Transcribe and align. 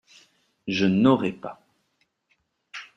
Je 0.65 0.87
n’aurai 0.87 1.31
pas. 1.31 1.61